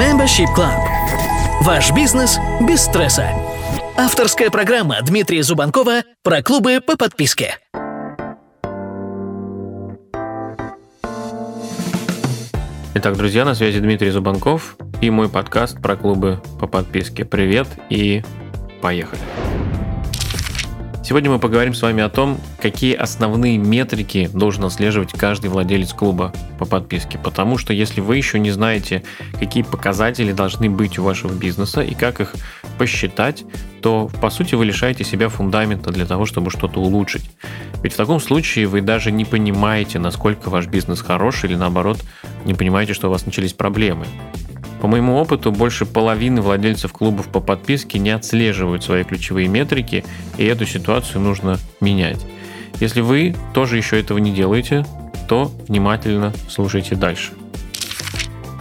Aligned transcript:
Membership 0.00 0.46
Club. 0.56 0.80
Ваш 1.60 1.92
бизнес 1.92 2.38
без 2.62 2.80
стресса. 2.80 3.28
Авторская 3.98 4.48
программа 4.48 5.02
Дмитрия 5.02 5.42
Зубанкова 5.42 6.04
про 6.22 6.42
клубы 6.42 6.80
по 6.80 6.96
подписке. 6.96 7.58
Итак, 12.94 13.18
друзья, 13.18 13.44
на 13.44 13.54
связи 13.54 13.78
Дмитрий 13.80 14.08
Зубанков 14.08 14.78
и 15.02 15.10
мой 15.10 15.28
подкаст 15.28 15.82
про 15.82 15.96
клубы 15.96 16.40
по 16.58 16.66
подписке. 16.66 17.26
Привет 17.26 17.66
и 17.90 18.22
поехали. 18.80 19.20
Сегодня 21.10 21.28
мы 21.28 21.40
поговорим 21.40 21.74
с 21.74 21.82
вами 21.82 22.04
о 22.04 22.08
том, 22.08 22.38
какие 22.62 22.94
основные 22.94 23.58
метрики 23.58 24.30
должен 24.32 24.64
отслеживать 24.64 25.10
каждый 25.10 25.50
владелец 25.50 25.92
клуба 25.92 26.32
по 26.56 26.66
подписке. 26.66 27.18
Потому 27.18 27.58
что 27.58 27.72
если 27.72 28.00
вы 28.00 28.16
еще 28.16 28.38
не 28.38 28.52
знаете, 28.52 29.02
какие 29.36 29.64
показатели 29.64 30.30
должны 30.30 30.70
быть 30.70 31.00
у 31.00 31.02
вашего 31.02 31.32
бизнеса 31.32 31.80
и 31.80 31.96
как 31.96 32.20
их 32.20 32.36
посчитать, 32.78 33.42
то 33.82 34.08
по 34.20 34.30
сути 34.30 34.54
вы 34.54 34.66
лишаете 34.66 35.02
себя 35.02 35.28
фундамента 35.28 35.90
для 35.90 36.06
того, 36.06 36.26
чтобы 36.26 36.52
что-то 36.52 36.78
улучшить. 36.78 37.28
Ведь 37.82 37.94
в 37.94 37.96
таком 37.96 38.20
случае 38.20 38.68
вы 38.68 38.80
даже 38.80 39.10
не 39.10 39.24
понимаете, 39.24 39.98
насколько 39.98 40.48
ваш 40.48 40.68
бизнес 40.68 41.00
хорош 41.00 41.42
или 41.42 41.56
наоборот 41.56 41.98
не 42.44 42.54
понимаете, 42.54 42.94
что 42.94 43.08
у 43.08 43.10
вас 43.10 43.26
начались 43.26 43.52
проблемы. 43.52 44.06
По 44.80 44.86
моему 44.86 45.16
опыту, 45.16 45.52
больше 45.52 45.84
половины 45.84 46.40
владельцев 46.40 46.92
клубов 46.92 47.28
по 47.28 47.40
подписке 47.40 47.98
не 47.98 48.10
отслеживают 48.10 48.82
свои 48.82 49.04
ключевые 49.04 49.46
метрики, 49.46 50.04
и 50.38 50.44
эту 50.44 50.64
ситуацию 50.64 51.20
нужно 51.20 51.58
менять. 51.80 52.24
Если 52.80 53.02
вы 53.02 53.36
тоже 53.52 53.76
еще 53.76 54.00
этого 54.00 54.16
не 54.16 54.32
делаете, 54.32 54.86
то 55.28 55.52
внимательно 55.68 56.32
слушайте 56.48 56.96
дальше. 56.96 57.32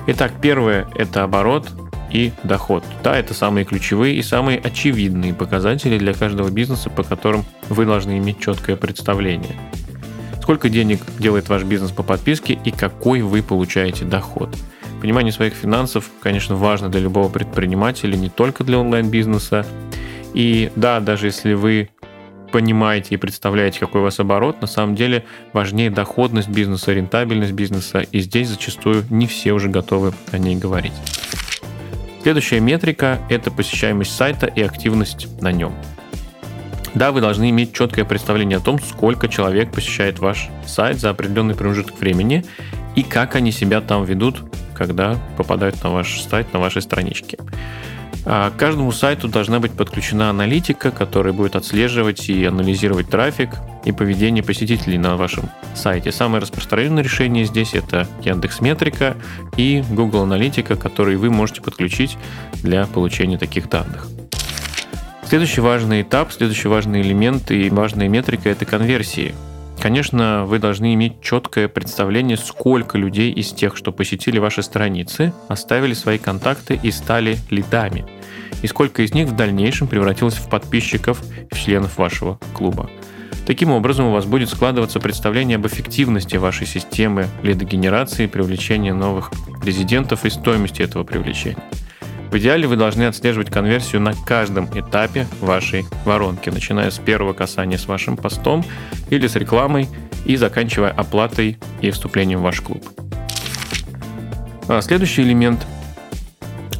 Итак, 0.07 0.33
первое– 0.41 0.87
это 0.95 1.23
оборот 1.23 1.69
и 2.11 2.33
доход. 2.43 2.83
Да, 3.01 3.17
это 3.17 3.33
самые 3.33 3.63
ключевые 3.63 4.15
и 4.15 4.21
самые 4.21 4.59
очевидные 4.59 5.33
показатели 5.33 5.97
для 5.97 6.13
каждого 6.13 6.49
бизнеса, 6.49 6.89
по 6.89 7.03
которым 7.03 7.45
вы 7.69 7.85
должны 7.85 8.17
иметь 8.17 8.39
четкое 8.39 8.75
представление. 8.75 9.55
Сколько 10.41 10.67
денег 10.67 10.99
делает 11.17 11.47
ваш 11.47 11.63
бизнес 11.63 11.91
по 11.91 12.03
подписке 12.03 12.59
и 12.66 12.72
какой 12.72 13.22
вы 13.22 13.41
получаете 13.41 14.03
доход– 14.03 14.53
Понимание 15.02 15.31
своих 15.31 15.53
финансов, 15.53 16.09
конечно, 16.22 16.55
важно 16.55 16.89
для 16.89 17.00
любого 17.00 17.30
предпринимателя, 17.30 18.16
не 18.17 18.30
только 18.30 18.64
для 18.64 18.80
онлайн-бизнеса. 18.80 19.66
И 20.33 20.72
да, 20.75 21.00
даже 21.00 21.28
если 21.28 21.53
вы 21.53 21.89
понимаете 22.52 23.16
и 23.16 23.17
представляете, 23.17 23.80
какой 23.80 24.02
у 24.02 24.03
вас 24.03 24.19
оборот, 24.19 24.61
на 24.61 24.67
самом 24.67 24.95
деле 24.95 25.23
важнее 25.53 25.89
доходность 25.89 26.50
бизнеса, 26.50 26.91
рентабельность 26.94 27.53
бизнеса, 27.53 28.00
и 28.00 28.19
здесь 28.19 28.50
зачастую 28.50 29.06
не 29.09 29.28
все 29.28 29.53
уже 29.53 29.69
готовы 29.69 30.14
о 30.31 30.38
ней 30.38 30.58
говорить. 30.58 30.94
Следующая 32.22 32.59
метрика– 32.59 33.19
это 33.30 33.50
посещаемость 33.52 34.16
сайта 34.16 34.47
и 34.47 34.61
активность 34.61 35.28
на 35.41 35.52
нем. 35.52 35.73
Да, 36.94 37.11
вы 37.11 37.22
должны 37.22 37.50
иметь 37.52 37.73
четкое 37.73 38.03
представление 38.03 38.58
о 38.58 38.61
том, 38.61 38.80
сколько 38.80 39.30
человек 39.30 39.72
посещает 39.72 40.19
ваш 40.19 40.50
сайт 40.66 41.00
за 41.00 41.11
определенный 41.11 41.56
промежуток 41.56 42.00
времени 42.00 42.44
и 42.95 43.03
как 43.03 43.36
они 43.36 43.52
себя 43.52 43.80
там 43.80 44.03
ведут 44.03 44.41
когда 44.80 45.17
попадают 45.38 45.83
на 45.83 45.91
ваш 45.91 46.22
сайт, 46.22 46.53
на 46.53 46.59
ваши 46.59 46.81
странички. 46.81 47.38
А 48.25 48.49
к 48.49 48.55
каждому 48.55 48.91
сайту 48.91 49.27
должна 49.27 49.59
быть 49.59 49.73
подключена 49.73 50.30
аналитика, 50.30 50.89
которая 50.91 51.33
будет 51.33 51.55
отслеживать 51.55 52.30
и 52.30 52.45
анализировать 52.45 53.09
трафик 53.09 53.50
и 53.85 53.91
поведение 53.91 54.44
посетителей 54.44 54.97
на 54.97 55.17
вашем 55.17 55.50
сайте. 55.75 56.11
Самое 56.11 56.41
распространенное 56.41 57.03
решение 57.03 57.44
здесь 57.45 57.73
это 57.73 58.07
Яндекс 58.23 58.61
Метрика 58.61 59.17
и 59.57 59.83
Google 59.89 60.23
Аналитика, 60.23 60.75
которые 60.75 61.17
вы 61.17 61.30
можете 61.30 61.61
подключить 61.61 62.17
для 62.63 62.85
получения 62.85 63.38
таких 63.38 63.69
данных. 63.69 64.07
Следующий 65.27 65.61
важный 65.61 66.02
этап, 66.02 66.31
следующий 66.31 66.69
важный 66.69 67.02
элемент 67.02 67.52
и 67.52 67.69
важная 67.69 68.07
метрика– 68.07 68.50
это 68.50 68.66
конверсии. 68.66 69.35
Конечно, 69.81 70.44
вы 70.45 70.59
должны 70.59 70.94
иметь 70.94 71.22
четкое 71.22 71.69
представление, 71.69 72.35
сколько 72.35 72.97
людей 72.97 73.31
из 73.31 73.53
тех, 73.53 73.78
что 73.78 73.94
посетили 73.94 74.38
ваши 74.38 74.62
страницы, 74.62 75.34
оставили 75.47 75.94
свои 75.94 76.17
контакты 76.17 76.78
и 76.81 76.91
стали 76.91 77.38
лидами, 77.50 78.06
и 78.62 78.67
сколько 78.67 79.03
из 79.03 79.13
них 79.13 79.29
в 79.29 79.35
дальнейшем 79.38 79.88
превратилось 79.88 80.35
в 80.35 80.50
подписчиков 80.50 81.22
и 81.50 81.56
членов 81.56 81.97
вашего 81.97 82.40
клуба. 82.53 82.90
Таким 83.47 83.72
образом, 83.72 84.07
у 84.07 84.12
вас 84.12 84.25
будет 84.25 84.50
складываться 84.50 85.00
представление 85.00 85.56
об 85.56 85.66
эффективности 85.66 86.35
вашей 86.35 86.67
системы 86.67 87.28
лидогенерации, 87.41 88.28
привлечения 88.28 88.94
новых 88.94 89.31
резидентов 89.63 90.25
и 90.25 90.29
стоимости 90.29 90.81
этого 90.81 91.03
привлечения. 91.03 91.57
В 92.31 92.38
идеале 92.38 92.67
вы 92.67 92.75
должны 92.75 93.03
отслеживать 93.03 93.50
конверсию 93.50 94.01
на 94.01 94.13
каждом 94.13 94.69
этапе 94.78 95.28
вашей 95.41 95.85
воронки, 96.06 96.50
начиная 96.50 96.91
с 96.91 97.00
первого 97.00 97.34
касания 97.34 97.78
с 97.78 97.88
вашим 97.88 98.17
постом 98.17 98.63
или 99.09 99.25
с 99.25 99.35
рекламой 99.35 99.88
и 100.25 100.35
заканчивая 100.35 100.91
оплатой 100.91 101.57
и 101.81 101.90
вступлением 101.90 102.40
в 102.40 102.44
ваш 102.44 102.62
клуб. 102.62 102.85
А 104.67 104.81
следующий 104.81 105.23
элемент 105.23 105.66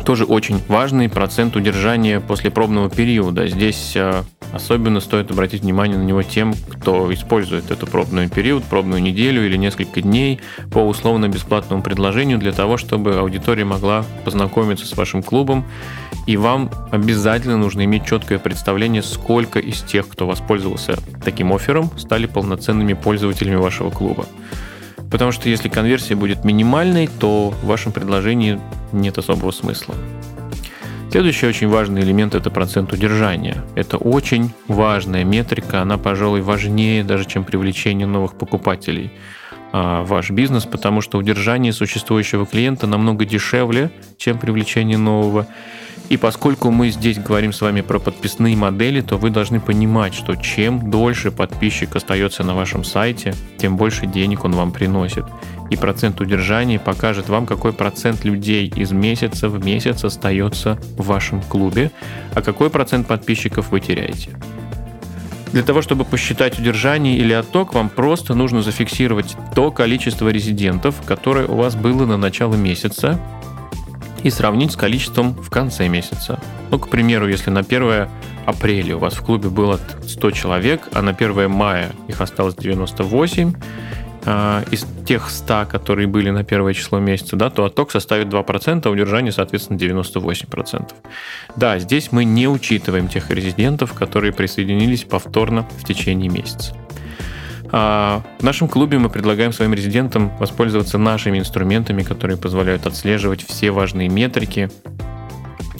тоже 0.06 0.26
очень 0.26 0.62
важный 0.68 1.10
процент 1.10 1.56
удержания 1.56 2.20
после 2.20 2.52
пробного 2.52 2.90
периода. 2.90 3.48
Здесь 3.48 3.94
а, 3.96 4.26
Особенно 4.52 5.00
стоит 5.00 5.30
обратить 5.30 5.62
внимание 5.62 5.98
на 5.98 6.04
него 6.04 6.24
тем, 6.24 6.54
кто 6.54 7.14
использует 7.14 7.70
эту 7.70 7.86
пробный 7.86 8.28
период, 8.30 8.64
пробную 8.64 9.02
неделю 9.02 9.46
или 9.46 9.58
несколько 9.58 10.02
дней 10.02 10.40
по 10.72 10.80
условно-бесплатному 10.80 11.84
предложению 11.84 12.40
для 12.40 12.52
того, 12.52 12.78
чтобы 12.78 13.20
аудитория 13.20 13.64
могла 13.64 14.04
познакомиться 14.26 14.86
с 14.86 14.98
вашим 14.98 15.22
клубом. 15.22 15.66
И 16.26 16.36
вам 16.36 16.72
обязательно 16.92 17.58
нужно 17.58 17.86
иметь 17.86 18.06
четкое 18.06 18.40
представление, 18.40 19.04
сколько 19.04 19.60
из 19.60 19.82
тех, 19.82 20.08
кто 20.08 20.26
воспользовался 20.28 20.98
таким 21.24 21.54
оффером, 21.54 21.92
стали 21.98 22.26
полноценными 22.26 22.94
пользователями 22.94 23.56
вашего 23.56 23.92
клуба. 23.92 24.26
Потому 25.12 25.32
что 25.32 25.50
если 25.50 25.70
конверсия 25.70 26.16
будет 26.16 26.44
минимальной, 26.44 27.08
то 27.08 27.50
в 27.50 27.66
вашем 27.66 27.92
предложении 27.92 28.60
нет 28.92 29.18
особого 29.18 29.52
смысла. 29.52 29.96
Следующий 31.12 31.48
очень 31.48 31.68
важный 31.68 32.02
элемент– 32.02 32.36
это 32.36 32.52
процент 32.52 32.94
удержания. 32.94 33.66
Это 33.74 33.98
очень 33.98 34.52
важная 34.68 35.24
метрика, 35.24 35.82
она, 35.82 35.98
пожалуй, 35.98 36.42
важнее 36.42 37.04
даже, 37.04 37.26
чем 37.26 37.44
привлечение 37.44 38.06
новых 38.06 38.36
покупателей 38.38 39.12
в 39.74 40.04
ваш 40.06 40.30
бизнес, 40.30 40.66
потому 40.66 41.02
что 41.02 41.18
удержание 41.18 41.74
существующего 41.74 42.46
клиента 42.46 42.86
намного 42.86 43.26
дешевле, 43.26 43.90
чем 44.18 44.38
привлечение 44.38 45.00
нового. 45.00 45.48
И 46.10 46.18
поскольку 46.18 46.72
мы 46.72 46.90
здесь 46.90 47.20
говорим 47.20 47.54
с 47.54 47.62
вами 47.62 47.82
про 47.82 48.00
подписные 48.00 48.58
модели, 48.58 49.02
то 49.02 49.18
вы 49.18 49.30
должны 49.30 49.60
понимать, 49.60 50.14
что 50.14 50.36
чем 50.36 50.90
дольше 50.90 51.32
подписчик 51.32 51.96
остается 51.96 52.44
на 52.44 52.56
вашем 52.56 52.84
сайте, 52.84 53.34
тем 53.58 53.78
больше 53.78 54.08
денег 54.08 54.44
он 54.44 54.54
вам 54.54 54.72
приносит 54.72 55.26
и 55.70 55.76
процент 55.76 56.20
удержания 56.20 56.80
покажет 56.80 57.30
вам, 57.30 57.46
какой 57.46 57.74
процент 57.74 58.26
людей 58.26 58.72
из 58.76 58.92
месяца 58.92 59.50
в 59.50 59.64
месяц 59.64 60.04
остается 60.04 60.80
в 60.98 61.06
вашем 61.06 61.42
клубе, 61.42 61.92
а 62.34 62.42
какой 62.42 62.70
процент 62.70 63.08
подписчиков 63.08 63.70
вы 63.72 63.80
теряете. 63.80 64.32
Для 65.52 65.64
того, 65.64 65.82
чтобы 65.82 66.06
посчитать 66.06 66.60
удержание 66.60 67.18
или 67.18 67.34
отток, 67.34 67.74
вам 67.74 67.90
просто 67.90 68.36
нужно 68.36 68.62
зафиксировать 68.62 69.36
то 69.56 69.72
количество 69.72 70.30
резидентов, 70.30 70.96
которое 71.06 71.48
у 71.48 71.56
вас 71.56 71.76
было 71.76 72.06
на 72.06 72.18
начало 72.18 72.54
месяца, 72.54 73.20
и 74.24 74.30
сравнить 74.30 74.72
с 74.72 74.76
количеством 74.76 75.34
в 75.34 75.50
конце 75.50 75.88
месяца. 75.88 76.40
Ну, 76.72 76.80
к 76.80 76.90
примеру, 76.90 77.28
если 77.28 77.50
на 77.50 77.62
1 77.62 78.08
апреля 78.46 78.96
у 78.96 79.00
вас 79.00 79.14
в 79.14 79.24
клубе 79.24 79.50
было 79.50 79.80
100 80.08 80.32
человек, 80.32 80.88
а 80.94 81.02
на 81.02 81.12
1 81.12 81.50
мая 81.50 81.92
их 82.08 82.22
осталось 82.22 82.56
98, 82.56 83.54
э, 84.26 84.64
из 84.72 84.86
тех 85.06 85.30
100, 85.30 85.68
которые 85.70 86.08
были 86.08 86.30
на 86.30 86.44
первое 86.44 86.74
число 86.74 87.00
месяца, 87.00 87.36
да, 87.36 87.50
то 87.50 87.66
отток 87.66 87.92
составит 87.92 88.28
2%, 88.28 88.82
а 88.86 88.90
удержание, 88.90 89.32
соответственно, 89.32 89.78
98%. 89.78 90.94
Да, 91.56 91.80
здесь 91.80 92.12
мы 92.12 92.26
не 92.26 92.48
учитываем 92.48 93.08
тех 93.08 93.30
резидентов, 93.30 93.94
которые 93.94 94.34
присоединились 94.34 95.04
повторно 95.04 95.68
в 95.78 95.86
течение 95.86 96.30
месяца. 96.30 96.76
А 97.72 98.24
в 98.40 98.44
нашем 98.44 98.68
клубе 98.68 98.98
мы 98.98 99.10
предлагаем 99.10 99.54
своим 99.54 99.74
резидентам 99.74 100.36
воспользоваться 100.38 100.98
нашими 100.98 101.40
инструментами, 101.40 102.04
которые 102.04 102.38
позволяют 102.38 102.88
отслеживать 102.88 103.44
все 103.44 103.72
важные 103.72 104.10
метрики. 104.10 104.70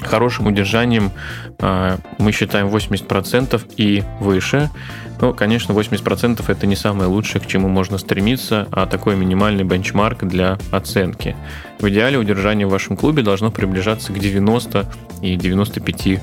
Хорошим 0.02 0.48
удержанием 0.48 1.12
а, 1.60 1.98
мы 2.20 2.32
считаем 2.32 2.68
80% 2.68 3.74
и 3.76 4.04
выше. 4.20 4.70
Ну, 5.20 5.34
конечно, 5.34 5.74
80% 5.74 6.44
это 6.48 6.68
не 6.68 6.76
самое 6.78 7.10
лучшее, 7.10 7.42
к 7.42 7.48
чему 7.48 7.68
можно 7.68 7.98
стремиться, 7.98 8.68
а 8.72 8.86
такой 8.86 9.18
минимальный 9.18 9.66
бенчмарк 9.66 10.24
для 10.24 10.58
оценки. 10.72 11.36
В 11.80 11.90
идеале 11.90 12.18
удержание 12.18 12.66
в 12.66 12.70
вашем 12.70 12.96
клубе 12.96 13.24
должно 13.24 13.52
приближаться 13.52 14.14
к 14.14 14.20
90 14.20 14.86
и 15.22 15.36
95%. 15.36 16.22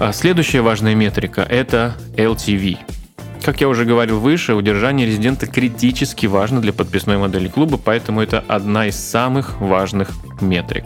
А 0.00 0.12
следующая 0.12 0.60
важная 0.60 0.94
метрика– 0.94 1.40
это 1.48 1.94
LTV. 2.16 2.97
Как 3.42 3.60
я 3.60 3.68
уже 3.68 3.84
говорил 3.84 4.20
выше, 4.20 4.54
удержание 4.54 5.06
резидента 5.06 5.46
критически 5.46 6.26
важно 6.26 6.60
для 6.60 6.72
подписной 6.72 7.18
модели 7.18 7.48
клуба, 7.48 7.78
поэтому 7.82 8.20
это 8.20 8.44
одна 8.46 8.86
из 8.86 8.96
самых 8.96 9.60
важных 9.60 10.10
метрик. 10.40 10.84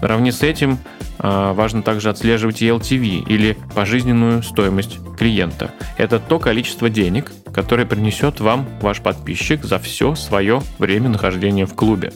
Наравне 0.00 0.32
с 0.32 0.42
этим 0.42 0.78
а, 1.18 1.52
важно 1.52 1.82
также 1.82 2.08
отслеживать 2.08 2.62
LTV 2.62 3.24
или 3.26 3.56
пожизненную 3.74 4.42
стоимость 4.42 4.98
клиента. 5.18 5.72
Это 5.98 6.18
то 6.18 6.38
количество 6.38 6.88
денег, 6.88 7.32
которое 7.52 7.86
принесет 7.86 8.40
вам 8.40 8.68
ваш 8.80 9.00
подписчик 9.00 9.64
за 9.64 9.78
все 9.78 10.14
свое 10.14 10.62
время 10.78 11.08
нахождения 11.08 11.66
в 11.66 11.74
клубе. 11.74 12.12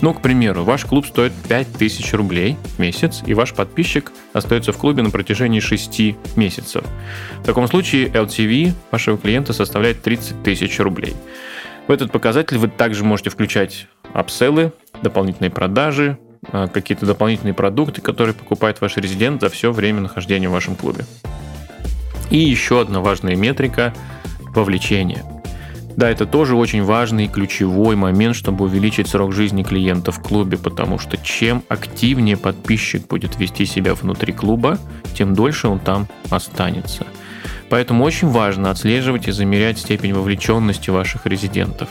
Ну, 0.00 0.12
к 0.12 0.20
примеру, 0.20 0.64
ваш 0.64 0.84
клуб 0.84 1.06
стоит 1.06 1.32
5000 1.48 2.12
рублей 2.14 2.56
в 2.76 2.78
месяц, 2.78 3.22
и 3.24 3.32
ваш 3.32 3.54
подписчик 3.54 4.12
остается 4.32 4.72
в 4.72 4.76
клубе 4.76 5.02
на 5.02 5.10
протяжении 5.10 5.60
6 5.60 6.36
месяцев. 6.36 6.84
В 7.40 7.44
таком 7.44 7.66
случае 7.68 8.08
LTV 8.08 8.72
вашего 8.90 9.16
клиента 9.16 9.52
составляет 9.52 10.02
30 10.02 10.42
тысяч 10.42 10.78
рублей. 10.78 11.14
В 11.86 11.92
этот 11.92 12.12
показатель 12.12 12.58
вы 12.58 12.68
также 12.68 13.04
можете 13.04 13.30
включать 13.30 13.86
апселлы, 14.12 14.72
дополнительные 15.02 15.50
продажи, 15.50 16.18
а, 16.52 16.68
какие-то 16.68 17.06
дополнительные 17.06 17.54
продукты, 17.54 18.00
которые 18.00 18.34
покупает 18.34 18.80
ваш 18.80 18.96
резидент 18.96 19.40
за 19.40 19.48
все 19.48 19.72
время 19.72 20.00
нахождения 20.00 20.48
в 20.48 20.52
вашем 20.52 20.76
клубе. 20.76 21.04
И 22.30 22.38
еще 22.38 22.80
одна 22.80 23.00
важная 23.00 23.36
метрика– 23.36 23.94
вовлечение. 24.54 25.24
Да, 25.96 26.10
это 26.10 26.26
тоже 26.26 26.56
очень 26.56 26.82
важный 26.82 27.26
и 27.26 27.28
ключевой 27.28 27.94
момент, 27.94 28.34
чтобы 28.34 28.64
увеличить 28.64 29.08
срок 29.08 29.32
жизни 29.32 29.62
клиента 29.62 30.10
в 30.10 30.20
клубе, 30.20 30.58
потому 30.58 30.98
что 30.98 31.16
чем 31.16 31.62
активнее 31.68 32.36
подписчик 32.36 33.06
будет 33.06 33.38
вести 33.38 33.64
себя 33.64 33.94
внутри 33.94 34.32
клуба, 34.32 34.78
тем 35.14 35.34
дольше 35.34 35.68
он 35.68 35.78
там 35.78 36.08
останется. 36.30 37.06
Поэтому 37.70 38.04
очень 38.04 38.28
важно 38.28 38.70
отслеживать 38.70 39.28
и 39.28 39.32
замерять 39.32 39.78
степень 39.78 40.12
вовлеченности 40.12 40.90
ваших 40.90 41.26
резидентов. 41.26 41.88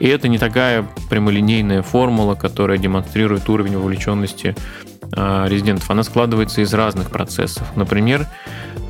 И 0.00 0.06
это 0.08 0.28
не 0.28 0.38
такая 0.38 0.86
прямолинейная 1.08 1.82
формула, 1.82 2.34
которая 2.34 2.78
демонстрирует 2.78 3.48
уровень 3.48 3.78
вовлеченности 3.78 4.56
а, 5.12 5.46
резидентов. 5.46 5.90
Она 5.90 6.02
складывается 6.02 6.62
из 6.62 6.72
разных 6.74 7.10
процессов. 7.10 7.66
Например, 7.76 8.26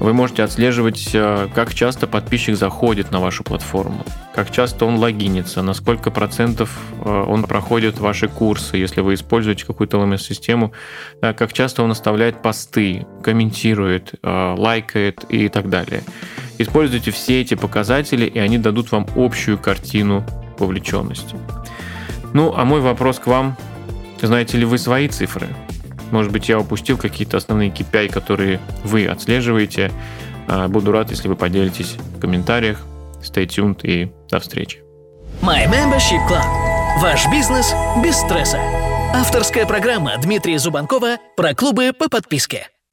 вы 0.01 0.13
можете 0.13 0.43
отслеживать, 0.43 1.11
а, 1.15 1.49
как 1.55 1.75
часто 1.75 2.07
подписчик 2.07 2.57
заходит 2.57 3.11
на 3.11 3.21
вашу 3.21 3.45
платформу, 3.45 4.05
как 4.35 4.51
часто 4.51 4.85
он 4.85 4.97
логинится, 4.97 5.63
на 5.63 5.75
сколько 5.75 6.11
процентов 6.11 6.79
а, 7.05 7.25
он 7.25 7.45
проходит 7.45 7.99
ваши 7.99 8.29
курсы, 8.29 8.77
если 8.77 9.01
вы 9.01 9.15
используете 9.15 9.65
какую-то 9.65 9.99
LMS-систему, 9.99 10.73
как 11.21 11.53
часто 11.53 11.83
он 11.83 11.91
оставляет 11.91 12.43
посты, 12.43 13.07
комментирует, 13.23 14.15
лайкает 14.23 15.25
и 15.29 15.49
так 15.49 15.71
далее. 15.71 16.03
Используйте 16.59 17.11
все 17.11 17.41
эти 17.41 17.55
показатели, 17.55 18.27
и 18.27 18.39
они 18.39 18.59
дадут 18.59 18.93
вам 18.93 19.07
общую 19.17 19.59
картину 19.59 20.25
вовлеченности. 20.59 21.37
Ну, 22.33 22.55
а 22.57 22.65
мой 22.65 22.81
вопрос 22.81 23.19
к 23.19 23.27
вам. 23.27 23.57
Знаете 24.21 24.59
ли 24.59 24.65
вы 24.65 24.79
свои 24.79 25.09
цифры? 25.09 25.49
Может 26.11 26.33
быть, 26.33 26.49
я 26.49 26.59
упустил 26.59 26.99
какие-то 26.99 27.37
основные 27.37 27.71
KPI, 27.71 28.11
которые 28.11 28.61
вы 28.85 29.07
отслеживаете. 29.07 29.91
А, 30.49 30.69
буду 30.69 30.93
рад, 30.93 31.11
если 31.11 31.29
вы 31.29 31.37
поделитесь 31.37 31.97
в 32.17 32.21
комментариях. 32.21 32.81
Stay 33.23 33.47
tuned 33.47 33.81
и 33.83 34.13
до 34.31 34.41
встречи. 34.41 34.83
My 35.43 35.67
Membership 35.67 36.27
Club. 36.29 37.01
Ваш 37.01 37.31
бизнес 37.31 37.75
без 38.03 38.17
стресса. 38.17 38.59
Авторская 39.15 39.67
программа 39.67 40.17
Дмитрия 40.19 40.59
Зубанкова 40.59 41.17
про 41.37 41.55
клубы 41.55 41.93
по 41.93 42.09
подписке. 42.09 42.69